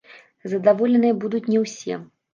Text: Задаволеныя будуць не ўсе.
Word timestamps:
Задаволеныя 0.53 1.19
будуць 1.27 1.45
не 1.53 1.59
ўсе. 1.65 2.03